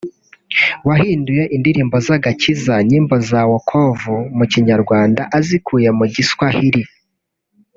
wahinduye 0.87 1.43
Indirimbo 1.55 1.95
z’Agakiza 2.05 2.73
(Nyimbo 2.89 3.15
za 3.29 3.41
Wokovu) 3.49 4.15
mu 4.37 4.45
Kinyarwanda 4.51 5.21
azikuye 5.37 5.89
mu 5.97 6.05
Giswahili 6.13 6.83